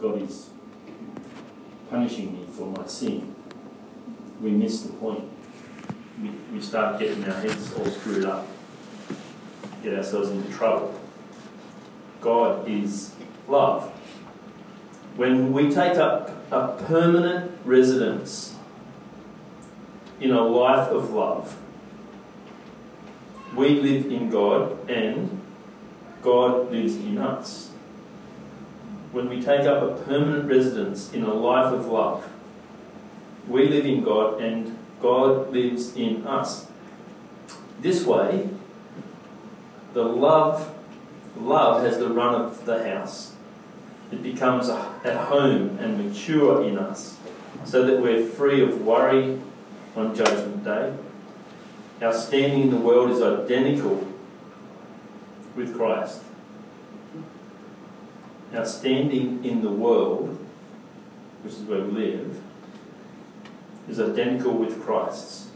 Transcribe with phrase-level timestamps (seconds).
[0.00, 0.50] God is
[1.90, 3.34] punishing me for my sin,
[4.40, 5.24] we miss the point.
[6.22, 8.46] We, we start getting our heads all screwed up,
[9.82, 10.98] get ourselves into trouble.
[12.20, 13.14] God is
[13.48, 13.90] love.
[15.16, 18.56] When we take up a permanent residence
[20.20, 21.56] in a life of love,
[23.54, 25.40] we live in God and
[26.22, 27.67] God lives in us.
[29.12, 32.28] When we take up a permanent residence in a life of love,
[33.46, 36.66] we live in God and God lives in us.
[37.80, 38.50] This way,
[39.94, 40.74] the love
[41.40, 43.34] love has the run of the house.
[44.10, 47.18] It becomes at home and mature in us
[47.64, 49.40] so that we're free of worry
[49.94, 50.94] on Judgment Day.
[52.00, 54.06] Our standing in the world is identical
[55.54, 56.22] with Christ.
[58.54, 60.38] Our standing in the world,
[61.42, 62.40] which is where we live,
[63.88, 65.48] is identical with Christ's.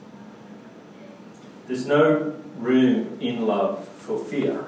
[1.67, 4.67] There's no room in love for fear.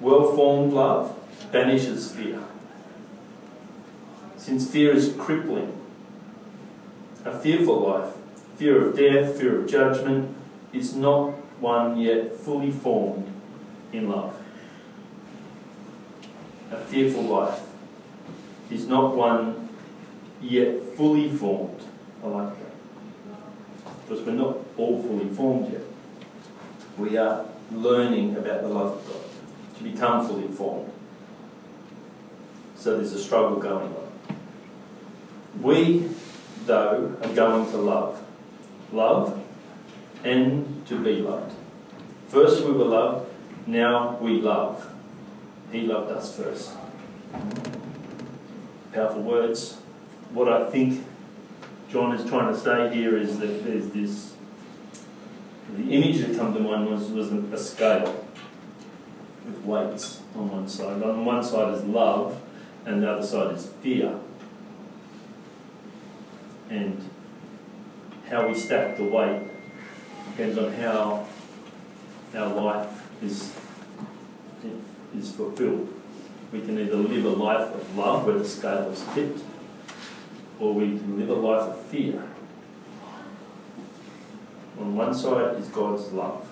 [0.00, 1.16] Well formed love
[1.52, 2.40] banishes fear.
[4.36, 5.78] Since fear is crippling,
[7.24, 8.14] a fearful life,
[8.56, 10.34] fear of death, fear of judgment,
[10.72, 11.30] is not
[11.60, 13.32] one yet fully formed
[13.92, 14.41] in love.
[16.72, 17.60] A fearful life
[18.70, 19.68] is not one
[20.40, 21.80] yet fully formed.
[22.24, 24.08] I like that.
[24.08, 25.82] Because we're not all fully formed yet.
[26.96, 30.90] We are learning about the love of God to become fully formed.
[32.76, 34.36] So there's a struggle going on.
[35.60, 36.08] We,
[36.64, 38.22] though, are going to love.
[38.92, 39.40] Love
[40.24, 41.54] and to be loved.
[42.28, 43.30] First we were loved,
[43.66, 44.92] now we love.
[45.72, 46.72] He loved us first.
[48.92, 49.78] Powerful words.
[50.34, 51.02] What I think
[51.90, 54.34] John is trying to say here is that there's this.
[55.74, 58.26] The image that comes to mind was, was a scale
[59.46, 61.02] with weights on one side.
[61.02, 62.38] On one side is love,
[62.84, 64.18] and the other side is fear.
[66.68, 67.08] And
[68.28, 69.48] how we stack the weight
[70.30, 71.26] depends on how
[72.34, 73.54] our life is,
[75.16, 75.92] is fulfilled.
[76.52, 79.40] We can either live a life of love where the scale is tipped,
[80.60, 82.22] or we can live a life of fear.
[84.78, 86.48] On one side is God's love.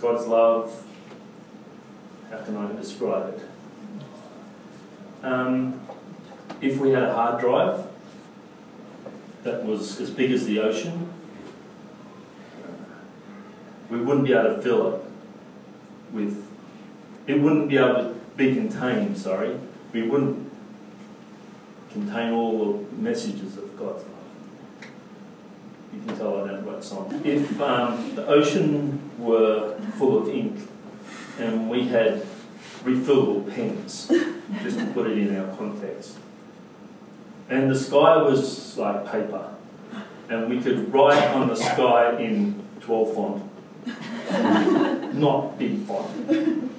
[0.00, 0.84] God's love,
[2.30, 3.48] how can I describe it?
[5.24, 5.80] Um,
[6.60, 7.86] if we had a hard drive
[9.42, 11.08] that was as big as the ocean,
[13.90, 15.03] we wouldn't be able to fill it
[16.14, 16.46] with,
[17.26, 19.58] it wouldn't be able to be contained, sorry.
[19.92, 20.50] We wouldn't
[21.92, 24.14] contain all the messages of God's love.
[25.92, 27.24] You can tell I don't write songs.
[27.24, 30.68] If um, the ocean were full of ink
[31.38, 32.22] and we had
[32.82, 34.10] refillable pens,
[34.62, 36.18] just to put it in our context,
[37.48, 39.54] and the sky was like paper,
[40.28, 43.42] and we could write on the sky in 12 font,
[45.14, 46.70] not big font.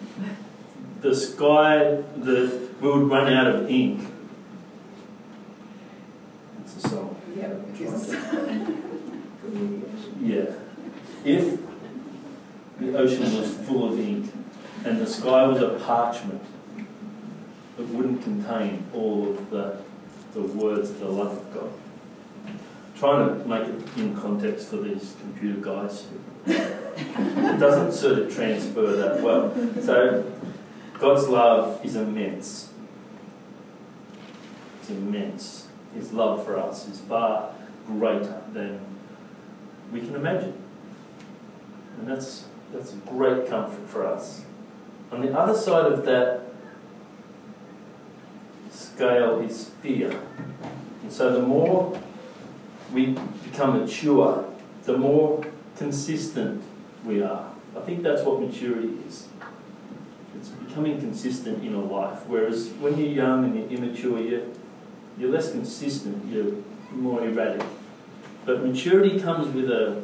[1.02, 4.08] The sky, the, we would run out of ink.
[6.62, 7.16] It's a song.
[10.22, 10.54] Yeah.
[11.24, 11.60] If
[12.80, 14.34] the ocean was full of ink
[14.84, 16.42] and the sky was a parchment,
[17.78, 19.78] it wouldn't contain all of the,
[20.34, 21.72] the words of the love of God.
[22.98, 26.08] Trying to make it in context for these computer guys.
[27.56, 29.54] It doesn't sort of transfer that well.
[29.82, 30.30] So,
[31.00, 32.70] God's love is immense.
[34.82, 35.68] It's immense.
[35.94, 37.54] His love for us is far
[37.88, 38.80] greater than
[39.94, 40.62] we can imagine.
[41.98, 44.44] And that's, that's a great comfort for us.
[45.14, 46.42] On the other side of that
[48.70, 50.20] scale is fear.
[51.04, 52.02] And so the more
[52.92, 53.16] we
[53.46, 54.46] become mature,
[54.84, 55.46] the more
[55.78, 56.62] consistent
[57.06, 57.52] we are.
[57.76, 59.28] I think that's what maturity is.
[60.38, 62.26] It's becoming consistent in a life.
[62.28, 64.44] Whereas when you're young and you're immature, you're,
[65.18, 66.54] you're less consistent, you're
[66.92, 67.66] more erratic.
[68.46, 70.04] But maturity comes with a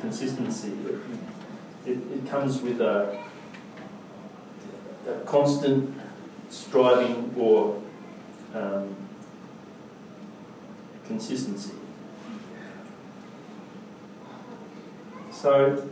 [0.00, 0.72] consistency.
[1.86, 3.22] It, it comes with a,
[5.06, 5.94] a constant
[6.50, 7.82] striving for
[8.54, 8.96] um,
[11.06, 11.74] consistency.
[15.40, 15.88] So,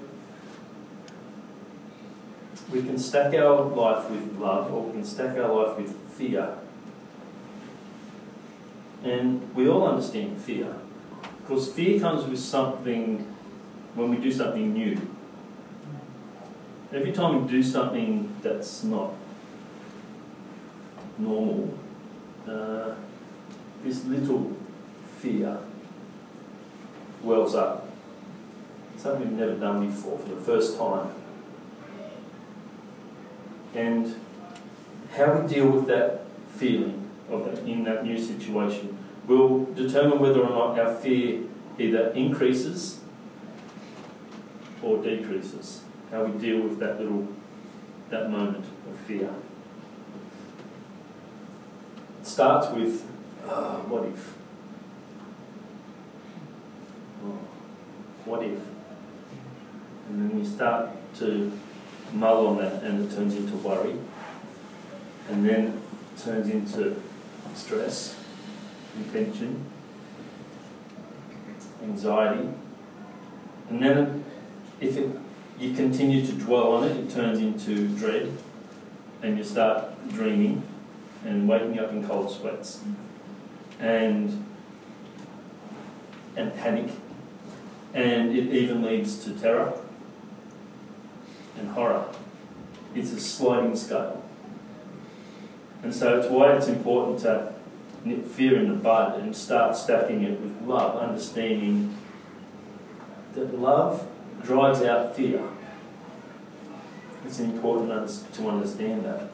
[2.73, 6.59] we can stack our life with love or we can stack our life with fear.
[9.05, 10.75] And we all understand fear.
[11.43, 13.19] Because fear comes with something
[13.95, 15.01] when we do something new.
[16.93, 19.15] Every time we do something that's not
[21.19, 21.73] normal,
[22.49, 22.97] uh,
[23.85, 24.57] this little
[25.21, 25.61] fear
[27.23, 27.87] wells up.
[28.97, 31.11] Something we've never done before for the first time.
[33.75, 34.19] And
[35.13, 38.97] how we deal with that feeling of that in that new situation
[39.27, 41.43] will determine whether or not our fear
[41.79, 43.01] either increases
[44.83, 45.83] or decreases.
[46.11, 47.29] How we deal with that little
[48.11, 49.29] that moment of fear.
[52.21, 53.05] It starts with
[53.47, 54.35] oh, what if?
[57.25, 57.39] Oh,
[58.25, 58.59] what if?
[60.17, 61.53] And then you start to
[62.15, 63.97] mull on that and it turns into worry.
[65.29, 65.83] And then
[66.15, 67.03] it turns into
[67.55, 68.19] stress,
[69.13, 69.63] tension,
[71.83, 72.49] anxiety.
[73.69, 74.25] And then
[74.81, 75.11] if it,
[75.61, 78.33] you continue to dwell on it, it turns into dread.
[79.23, 80.63] And you start dreaming
[81.27, 82.83] and waking up in cold sweats.
[83.79, 84.47] And
[86.37, 86.91] and panic.
[87.93, 89.79] And it even leads to terror
[91.59, 92.07] and horror.
[92.95, 94.23] It's a sliding scale.
[95.83, 97.53] And so it's why it's important to
[98.05, 101.97] nip fear in the bud and start stacking it with love, understanding
[103.35, 104.09] that love
[104.43, 105.43] drives out fear.
[107.25, 109.29] It's important to understand that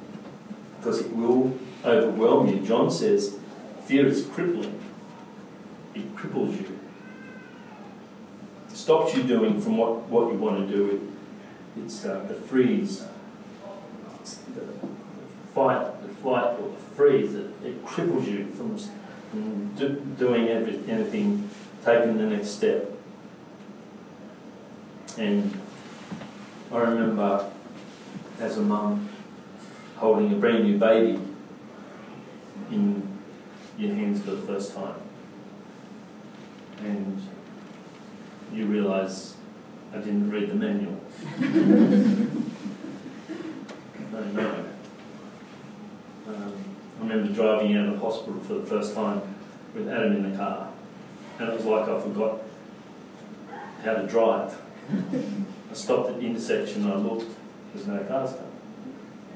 [0.78, 2.60] because it will overwhelm you.
[2.60, 3.38] John says
[3.84, 4.80] fear is crippling,
[5.94, 6.78] it cripples you,
[8.68, 11.11] it stops you doing from what, what you want to do
[11.76, 13.04] it's uh, the freeze,
[14.54, 14.66] the
[15.54, 17.34] fight, the flight, or the freeze.
[17.34, 18.76] It, it cripples you from,
[19.30, 21.48] from do, doing every, anything,
[21.84, 22.90] taking the next step.
[25.18, 25.60] And
[26.72, 27.50] I remember
[28.40, 29.08] as a mum
[29.96, 31.20] holding a brand new baby
[32.70, 33.18] in
[33.78, 34.94] your hands for the first time.
[36.78, 37.22] And
[38.52, 39.36] you realise
[39.92, 40.98] I didn't read the manual.
[44.10, 44.64] no, no.
[46.28, 46.54] Um,
[46.98, 49.20] I remember driving out of hospital for the first time
[49.74, 50.70] with Adam in the car,
[51.38, 52.40] and it was like I forgot
[53.84, 54.56] how to drive.
[54.90, 57.30] I stopped at the intersection and I looked,
[57.74, 58.48] there's no cars coming.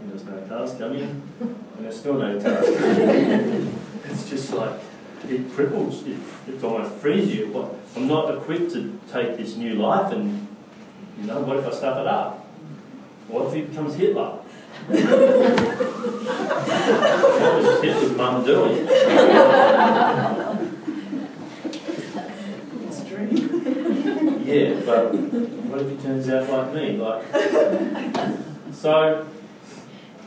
[0.00, 1.00] And there's no cars coming,
[1.40, 3.78] and there's still no cars coming.
[4.04, 4.80] it's just like,
[5.24, 6.18] it cripples, it,
[6.48, 7.70] it almost frees you.
[7.96, 10.46] I'm not equipped to take this new life and
[11.18, 12.44] you know, what if I stuff it up?
[13.28, 14.38] What if he becomes Hitler?
[14.86, 15.00] what
[17.56, 18.86] was Hitler's mum doing?
[22.86, 23.28] It's true.
[24.44, 26.96] yeah, but what if he turns out like me?
[26.98, 27.24] Like,
[28.72, 29.26] so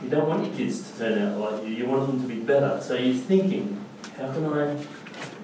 [0.02, 1.70] you don't want your kids to turn out like you.
[1.70, 2.80] You want them to be better.
[2.82, 3.84] So you're thinking,
[4.20, 4.74] how can I?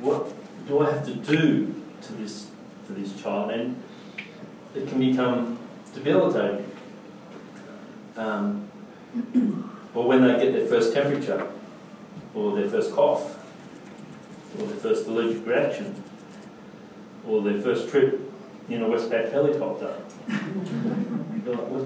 [0.00, 0.32] What
[0.68, 2.50] do I have to do to this
[2.86, 3.50] to this child?
[3.50, 3.82] And
[4.74, 5.58] it can become
[5.94, 6.70] debilitating.
[8.16, 8.68] Um,
[9.94, 11.50] or when they get their first temperature,
[12.34, 13.38] or their first cough,
[14.58, 16.02] or their first allergic reaction,
[17.26, 18.20] or their first trip
[18.68, 19.94] in a Westpac helicopter.
[21.44, 21.84] what,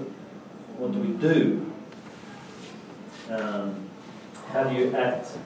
[0.77, 1.71] what do we do?
[3.29, 3.89] Um,
[4.51, 5.37] how do you act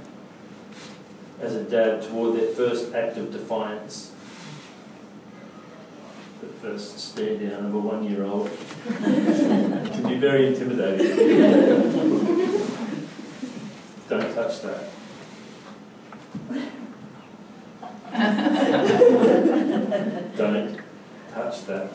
[1.42, 4.12] as a dad toward their first act of defiance?
[6.42, 8.50] the first stare down of a one year old.
[8.88, 11.16] can be very intimidating.
[14.08, 14.90] Don't touch that.
[20.38, 20.80] Don't
[21.34, 21.92] touch that.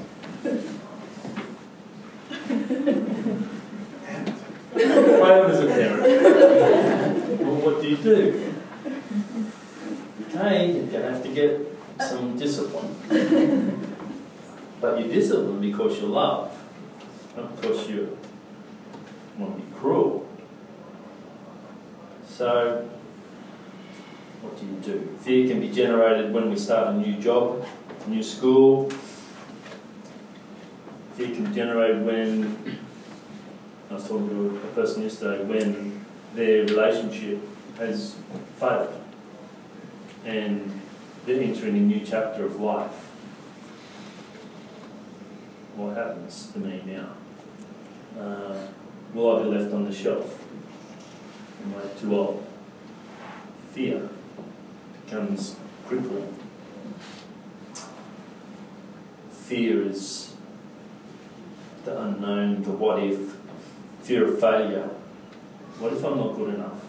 [4.73, 6.03] Failed as a parent.
[7.41, 8.50] well, what do you do?
[10.53, 11.61] You're going to have to get
[12.01, 13.87] some discipline.
[14.81, 16.57] But you discipline because you love,
[17.37, 18.17] not because you
[19.37, 20.27] want to be cruel.
[22.27, 22.89] So,
[24.41, 25.19] what do you do?
[25.21, 27.67] Fear can be generated when we start a new job,
[28.07, 28.89] a new school.
[31.17, 32.81] Fear can be generated when
[33.91, 37.39] I was talking to a person yesterday when their relationship
[37.77, 38.17] has
[38.59, 39.00] failed
[40.25, 40.81] and
[41.27, 43.11] they're entering a new chapter of life
[45.81, 47.15] what happens to me now?
[48.21, 48.67] Uh,
[49.15, 50.43] will I be left on the shelf?
[51.65, 52.47] Am I too old?
[53.73, 54.09] Fear
[55.05, 56.35] becomes crippling.
[59.31, 60.35] Fear is
[61.85, 63.37] the unknown, the what if,
[64.03, 64.91] fear of failure.
[65.79, 66.85] What if I'm not good enough?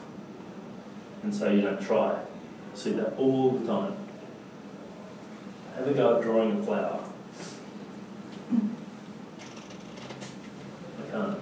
[1.24, 2.20] And so you don't try.
[2.72, 3.96] I see that all the time.
[5.76, 7.04] Have a go at drawing a flower.
[11.00, 11.40] I can't.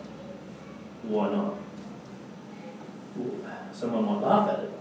[1.03, 1.55] Why not?
[3.73, 4.71] Someone might laugh at it.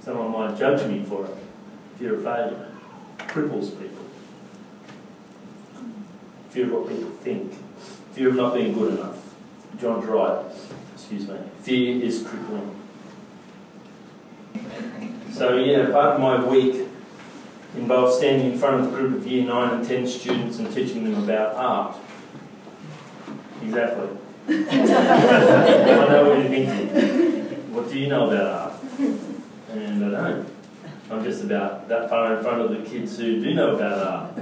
[0.00, 1.36] Someone might judge me for it.
[1.98, 2.68] Fear of failure
[3.18, 4.04] cripples people.
[6.50, 7.52] Fear of what people think.
[8.12, 9.34] Fear of not being good enough.
[9.80, 10.44] John's right.
[10.94, 11.36] Excuse me.
[11.60, 12.75] Fear is crippling.
[15.36, 16.88] So, yeah, part of my week
[17.76, 21.04] involved standing in front of a group of year 9 and 10 students and teaching
[21.04, 21.96] them about art.
[23.62, 24.16] Exactly.
[24.48, 27.74] I know what you're thinking.
[27.74, 28.82] What do you know about art?
[29.72, 30.48] And I don't.
[31.10, 34.38] I'm just about that far in front of the kids who do know about art.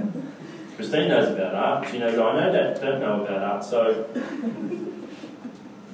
[0.77, 1.89] Christine knows about art.
[1.91, 3.65] She knows I know that don't know about art.
[3.65, 4.07] So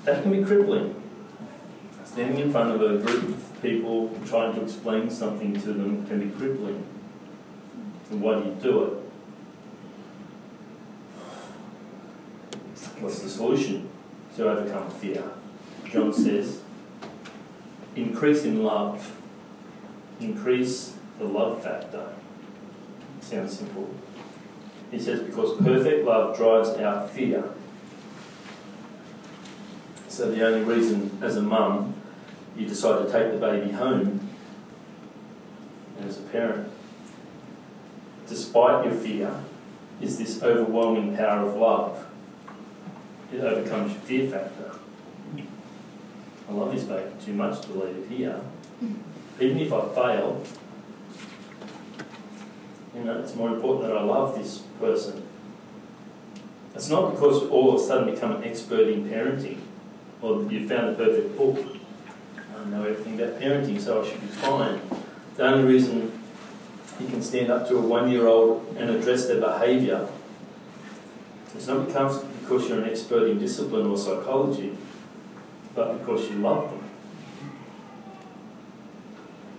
[0.03, 0.93] that can be crippling.
[2.05, 6.19] Standing in front of a group of people trying to explain something to them can
[6.19, 6.85] be crippling.
[8.09, 8.93] And why do you do it?
[12.99, 13.89] What's the solution
[14.35, 15.23] to overcome fear?
[15.89, 16.61] John says,
[17.95, 19.17] increase in love.
[20.19, 22.13] Increase the love factor.
[23.21, 23.89] Sounds simple.
[24.91, 27.43] He says, because perfect love drives out fear.
[30.09, 31.95] So the only reason, as a mum,
[32.57, 34.29] you decide to take the baby home,
[35.97, 36.69] and as a parent,
[38.27, 39.43] despite your fear,
[40.01, 42.05] is this overwhelming power of love.
[43.33, 44.71] It overcomes your fear factor.
[46.49, 48.41] I love this baby too much to leave it here.
[49.39, 50.43] Even if I fail,
[52.95, 55.23] you know, it's more important that I love this person.
[56.75, 59.59] It's not because all of a sudden become an expert in parenting
[60.21, 61.70] or you've found the perfect book.
[62.71, 64.79] Know everything about parenting, so I should be fine.
[65.35, 66.17] The only reason
[67.01, 70.07] you can stand up to a one year old and address their behaviour
[71.53, 74.77] is not because you're an expert in discipline or psychology,
[75.75, 76.79] but because you love them.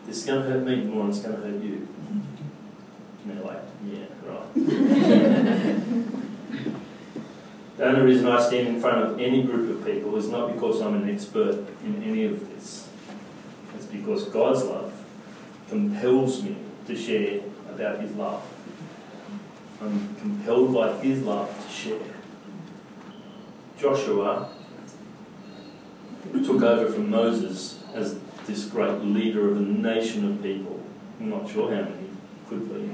[0.06, 1.86] This is going to hurt me more than it's going to hurt you.
[2.08, 2.26] And
[3.26, 4.54] they're like, yeah, right.
[7.76, 10.80] the only reason I stand in front of any group of people is not because
[10.80, 12.81] I'm an expert in any of this.
[13.92, 14.92] Because God's love
[15.68, 16.56] compels me
[16.86, 18.42] to share about His love.
[19.80, 21.98] I'm compelled by His love to share.
[23.78, 24.48] Joshua
[26.44, 30.80] took over from Moses as this great leader of a nation of people.
[31.20, 32.10] I'm not sure how many
[32.48, 32.90] could be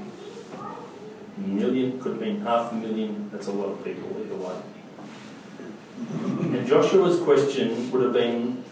[1.37, 3.29] a million, could been half a million.
[3.31, 4.55] That's a lot of people either way.
[6.57, 8.63] And Joshua's question would have been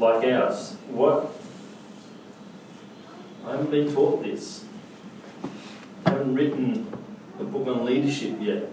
[0.00, 1.30] like ours What?
[3.46, 4.64] I haven't been taught this.
[6.04, 6.92] I haven't written
[7.38, 8.64] a book on leadership yet.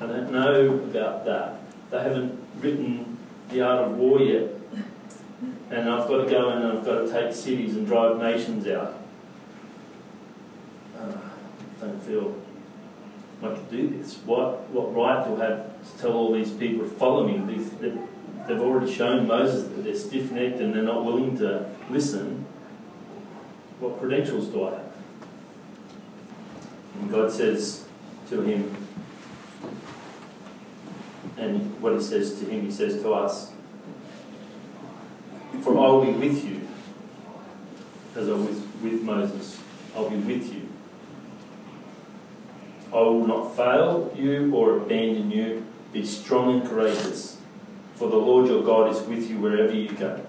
[0.00, 1.60] I don't know about that.
[1.90, 3.16] They haven't written
[3.48, 4.50] The Art of War yet.
[5.70, 8.66] And I've got to go in and I've got to take cities and drive nations
[8.66, 8.98] out.
[10.98, 11.32] Ah,
[11.80, 12.36] I don't feel
[13.42, 14.16] I could do this.
[14.24, 17.54] What, what right do I have to tell all these people to follow me?
[17.54, 17.70] These,
[18.46, 22.46] they've already shown Moses that they're stiff necked and they're not willing to listen.
[23.80, 24.92] What credentials do I have?
[27.00, 27.84] And God says
[28.30, 28.74] to him,
[31.36, 33.52] and what he says to him, he says to us,
[35.62, 36.66] For I will be with you,
[38.14, 39.60] as I was with Moses.
[39.94, 40.68] I'll be with you.
[42.92, 45.66] I will not fail you or abandon you.
[45.92, 47.38] Be strong and courageous,
[47.96, 50.20] for the Lord your God is with you wherever you go.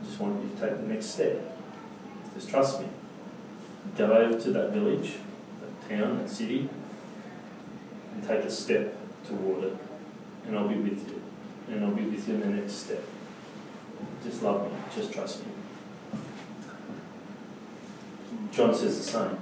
[0.00, 1.40] I just want you to take the next step.
[2.34, 2.88] Just trust me.
[3.96, 5.14] Go over to that village,
[5.60, 6.68] that town, that city,
[8.12, 8.94] and take a step
[9.26, 9.76] toward it.
[10.46, 11.22] And I'll be with you.
[11.68, 13.02] And I'll be with you in the next step.
[14.22, 14.78] Just love me.
[14.94, 15.52] Just trust me.
[18.52, 19.38] John says the same.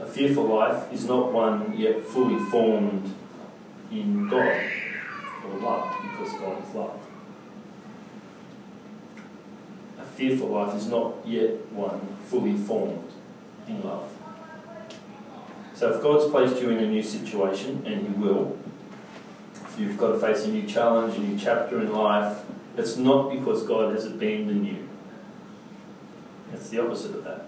[0.00, 3.14] A fearful life is not one yet fully formed
[3.90, 4.60] in God
[5.44, 7.00] or love, because God is love.
[9.98, 13.12] A fearful life is not yet one fully formed
[13.68, 14.10] in love.
[15.74, 18.56] So if God's placed you in a new situation, and He will,
[19.66, 22.38] if you've got to face a new challenge, a new chapter in life,
[22.76, 24.88] it's not because God has abandoned you.
[26.52, 27.46] It's the opposite of that.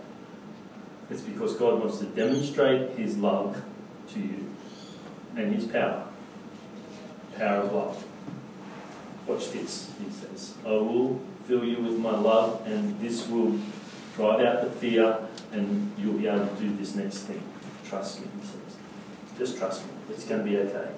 [1.08, 3.62] It's because God wants to demonstrate His love
[4.12, 4.52] to you
[5.36, 6.05] and His power.
[7.38, 8.04] Power of love.
[9.26, 10.54] Watch this, He says.
[10.64, 13.58] I will fill you with my love, and this will
[14.14, 15.18] drive out the fear,
[15.52, 17.42] and you'll be able to do this next thing.
[17.84, 18.76] Trust me, He says.
[19.38, 19.92] Just trust me.
[20.10, 20.90] It's going to be okay.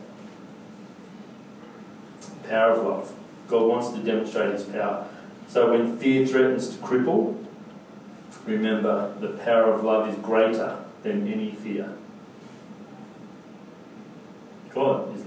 [2.49, 3.15] Power of love.
[3.49, 5.09] God wants to demonstrate His power.
[5.49, 7.45] So when fear threatens to cripple,
[8.45, 11.95] remember the power of love is greater than any fear.
[14.75, 15.18] God.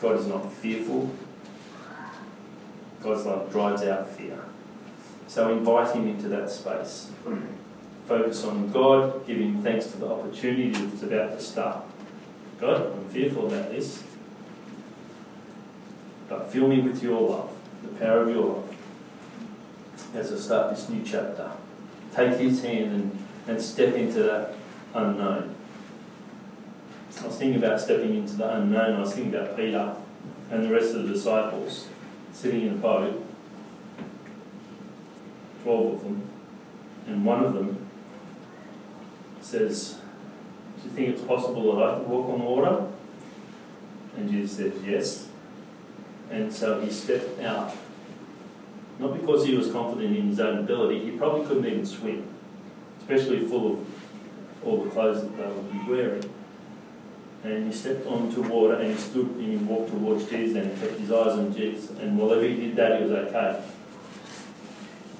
[0.00, 1.10] God is not fearful.
[3.02, 4.38] God's love drives out fear.
[5.26, 7.10] So invite Him into that space.
[8.06, 11.84] Focus on God, give Him thanks for the opportunity that's about to start.
[12.60, 14.02] God, I'm fearful about this.
[16.28, 17.50] But fill me with your love,
[17.82, 18.76] the power of your love,
[20.14, 21.50] as I start this new chapter.
[22.14, 24.54] Take his hand and, and step into that
[24.94, 25.49] unknown.
[27.30, 28.96] I was thinking about stepping into the unknown.
[28.96, 29.94] I was thinking about Peter
[30.50, 31.86] and the rest of the disciples
[32.32, 33.24] sitting in a boat,
[35.62, 36.28] 12 of them,
[37.06, 37.86] and one of them
[39.40, 40.00] says,
[40.82, 42.88] Do you think it's possible that I could walk on water?
[44.16, 45.28] And Jesus says, Yes.
[46.32, 47.76] And so he stepped out.
[48.98, 52.26] Not because he was confident in his own ability, he probably couldn't even swim,
[52.98, 53.86] especially full of
[54.64, 56.29] all the clothes that they would be wearing.
[57.42, 60.98] And he stepped onto water and he stood and he walked towards Jesus and kept
[60.98, 61.90] his eyes on Jesus.
[61.98, 63.64] And while he did that, he was okay.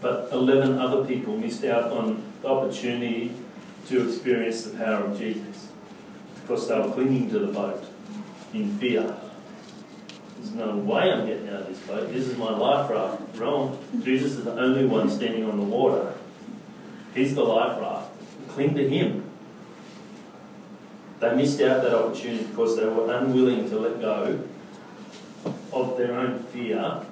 [0.03, 3.33] But 11 other people missed out on the opportunity
[3.89, 5.69] to experience the power of Jesus
[6.41, 7.85] because they were clinging to the boat
[8.53, 9.15] in fear
[10.41, 12.11] there's no way I'm getting out of this boat.
[12.12, 13.37] This is my life raft.
[13.37, 13.79] Wrong.
[14.03, 16.15] Jesus is the only one standing on the water.
[17.15, 18.11] He's the life raft.
[18.49, 19.29] Cling to Him.
[21.21, 24.41] They missed out that opportunity because they were unwilling to let go
[25.73, 27.02] of their own fear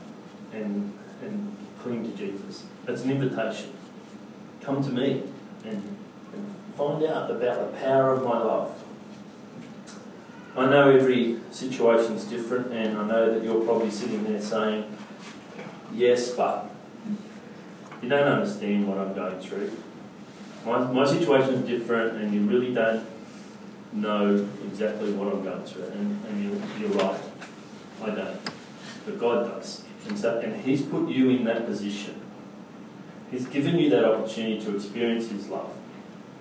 [0.53, 0.93] and,
[1.23, 2.65] and cling to Jesus.
[2.87, 3.75] It's an invitation.
[4.63, 5.25] Come to me
[5.65, 5.97] and,
[6.33, 8.83] and find out about the power of my love.
[10.57, 14.97] I know every situation is different, and I know that you're probably sitting there saying,
[15.93, 16.71] Yes, but
[18.03, 19.71] you don't understand what I'm going through.
[20.65, 23.07] My, my situation is different, and you really don't
[23.93, 25.85] know exactly what I'm going through.
[25.85, 27.21] And, and you, you're right,
[28.03, 28.39] I don't.
[29.05, 29.85] But God does.
[30.09, 32.21] And, so, and He's put you in that position.
[33.31, 35.71] He's given you that opportunity to experience His love.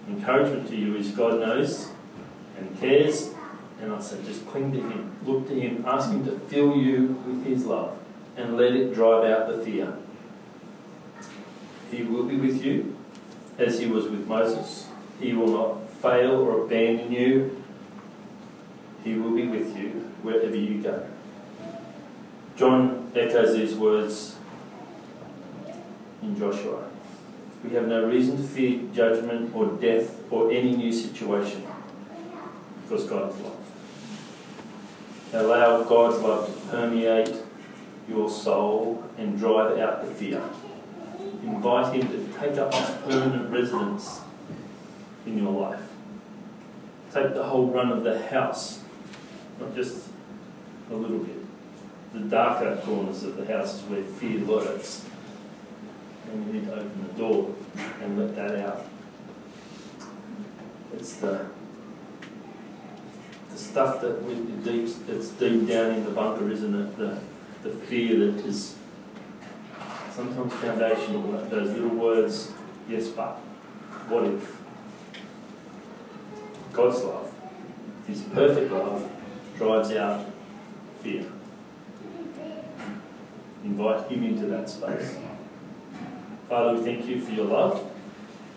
[0.08, 1.90] Encouragement to you is God knows
[2.58, 3.34] and cares
[3.82, 7.22] and I said, just cling to Him, look to Him, ask Him to fill you
[7.28, 7.98] with His love,
[8.36, 9.94] and let it drive out the fear.
[11.92, 12.98] He will be with you
[13.58, 14.88] as He was with Moses.
[15.20, 17.64] He will not fail or abandon you.
[19.04, 19.90] He will be with you
[20.22, 21.06] wherever you go.
[22.56, 24.36] John echoes these words
[26.22, 26.90] in Joshua.
[27.64, 31.66] We have no reason to fear judgment or death or any new situation
[32.84, 33.54] because God is love.
[35.34, 37.36] Allow God's love to permeate
[38.08, 40.42] your soul and drive out the fear.
[41.44, 42.72] Invite Him to take up
[43.04, 44.22] permanent residence
[45.26, 45.87] in your life.
[47.18, 48.82] Take the whole run of the house,
[49.60, 50.08] not just
[50.92, 51.44] a little bit.
[52.14, 55.04] The darker corners of the house is where fear lurks.
[56.32, 57.56] And you need to open the door
[58.04, 58.86] and let that out.
[60.94, 61.48] It's the
[63.50, 66.98] the stuff that we, deep, that's deep down in the bunker, isn't it?
[66.98, 67.20] The,
[67.64, 68.76] the fear that is
[70.12, 72.52] sometimes foundational, those little words,
[72.88, 73.38] yes, but,
[74.08, 74.57] what if?
[76.78, 77.34] God's love,
[78.08, 79.10] His perfect love,
[79.58, 80.28] drives out
[81.02, 81.26] fear.
[83.64, 85.18] Invite Him into that space.
[86.48, 87.84] Father, we thank you for your love.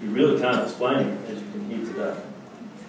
[0.02, 2.20] We really can't explain it, as you can hear today.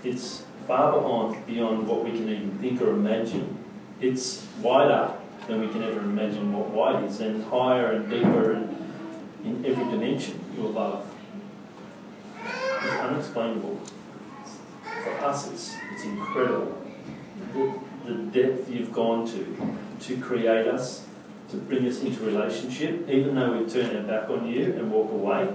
[0.04, 3.58] It's far beyond, beyond what we can even think or imagine.
[4.02, 5.14] It's wider
[5.48, 8.78] than we can ever imagine what wide is, and higher and deeper and
[9.46, 11.10] in every dimension, your love.
[12.84, 13.80] is unexplainable.
[15.04, 16.82] For us, it's, it's incredible.
[17.54, 21.06] The, the depth you've gone to to create us,
[21.52, 25.12] to bring us into relationship, even though we've turned our back on you and walk
[25.12, 25.48] away,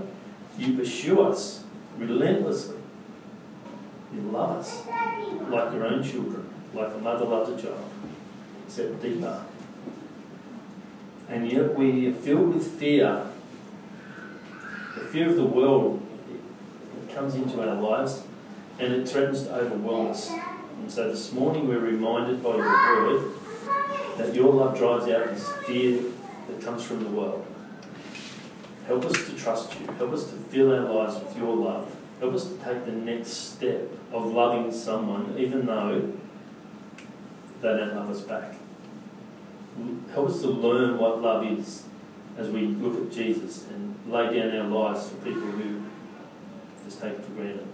[0.57, 1.65] you pursue us
[1.99, 2.77] relentlessly.
[4.15, 4.87] You love us
[5.49, 7.91] like your own children, like a mother loves a child.
[8.67, 9.45] except deeper.
[11.29, 13.27] And yet we are filled with fear.
[14.95, 16.01] The fear of the world
[17.03, 18.23] it comes into our lives
[18.79, 20.31] and it threatens to overwhelm us.
[20.31, 23.33] And so this morning we're reminded by your word
[24.19, 26.03] that your love drives out this fear
[26.49, 27.45] that comes from the world.
[28.87, 29.87] Help us to trust you.
[29.95, 31.95] Help us to fill our lives with your love.
[32.21, 36.13] Help us to take the next step of loving someone, even though
[37.61, 38.55] they don't love us back.
[40.13, 41.85] Help us to learn what love is
[42.39, 45.83] as we look at Jesus and lay down our lives for people who
[46.85, 47.67] just take it for granted.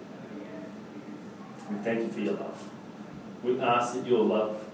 [1.73, 2.69] We thank you for your love.
[3.43, 4.65] We ask that your love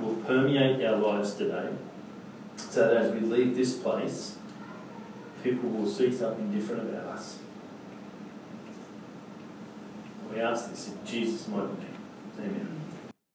[0.00, 1.70] will permeate our lives today
[2.56, 4.36] so that as we leave this place,
[5.42, 7.38] people will see something different about us.
[10.32, 11.98] We ask this in Jesus' mighty name.
[12.38, 12.81] Amen.